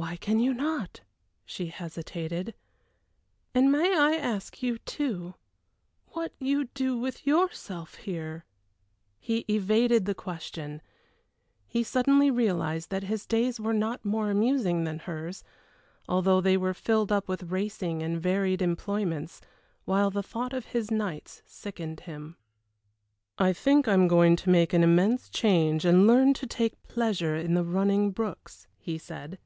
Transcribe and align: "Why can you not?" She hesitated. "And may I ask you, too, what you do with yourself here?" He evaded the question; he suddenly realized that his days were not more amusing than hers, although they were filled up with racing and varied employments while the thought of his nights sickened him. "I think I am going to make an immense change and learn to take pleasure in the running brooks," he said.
"Why 0.00 0.16
can 0.16 0.38
you 0.38 0.54
not?" 0.54 1.00
She 1.44 1.66
hesitated. 1.66 2.54
"And 3.52 3.72
may 3.72 3.98
I 3.98 4.12
ask 4.14 4.62
you, 4.62 4.78
too, 4.78 5.34
what 6.10 6.32
you 6.38 6.66
do 6.66 6.96
with 6.96 7.26
yourself 7.26 7.96
here?" 7.96 8.44
He 9.18 9.44
evaded 9.50 10.04
the 10.04 10.14
question; 10.14 10.82
he 11.66 11.82
suddenly 11.82 12.30
realized 12.30 12.90
that 12.90 13.02
his 13.02 13.26
days 13.26 13.58
were 13.58 13.74
not 13.74 14.04
more 14.04 14.30
amusing 14.30 14.84
than 14.84 15.00
hers, 15.00 15.42
although 16.08 16.40
they 16.40 16.56
were 16.56 16.74
filled 16.74 17.10
up 17.10 17.26
with 17.26 17.50
racing 17.50 18.00
and 18.00 18.22
varied 18.22 18.62
employments 18.62 19.40
while 19.84 20.10
the 20.12 20.22
thought 20.22 20.52
of 20.52 20.66
his 20.66 20.92
nights 20.92 21.42
sickened 21.44 21.98
him. 22.02 22.36
"I 23.36 23.52
think 23.52 23.88
I 23.88 23.94
am 23.94 24.06
going 24.06 24.36
to 24.36 24.50
make 24.50 24.72
an 24.72 24.84
immense 24.84 25.28
change 25.28 25.84
and 25.84 26.06
learn 26.06 26.34
to 26.34 26.46
take 26.46 26.80
pleasure 26.86 27.34
in 27.34 27.54
the 27.54 27.64
running 27.64 28.12
brooks," 28.12 28.68
he 28.78 28.96
said. 28.96 29.40